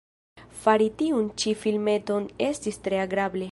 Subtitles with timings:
[0.61, 3.49] Fari tiun ĉi filmeton estis tre agrable.